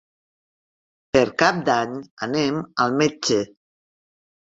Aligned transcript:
Per 1.17 1.23
Cap 1.43 1.61
d'Any 1.69 2.01
anem 2.31 2.61
al 2.87 3.01
metge. 3.05 3.43